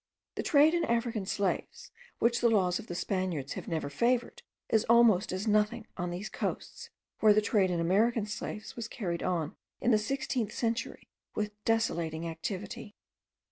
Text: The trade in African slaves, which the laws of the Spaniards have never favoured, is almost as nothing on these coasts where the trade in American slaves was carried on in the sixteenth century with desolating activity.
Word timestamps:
The 0.33 0.41
trade 0.41 0.73
in 0.73 0.83
African 0.85 1.27
slaves, 1.27 1.91
which 2.17 2.41
the 2.41 2.49
laws 2.49 2.79
of 2.79 2.87
the 2.87 2.95
Spaniards 2.95 3.53
have 3.53 3.67
never 3.67 3.87
favoured, 3.87 4.41
is 4.67 4.83
almost 4.85 5.31
as 5.31 5.47
nothing 5.47 5.85
on 5.95 6.09
these 6.09 6.27
coasts 6.27 6.89
where 7.19 7.35
the 7.35 7.39
trade 7.39 7.69
in 7.69 7.79
American 7.79 8.25
slaves 8.25 8.75
was 8.75 8.87
carried 8.87 9.21
on 9.21 9.55
in 9.79 9.91
the 9.91 9.99
sixteenth 9.99 10.53
century 10.53 11.07
with 11.35 11.51
desolating 11.65 12.27
activity. 12.27 12.95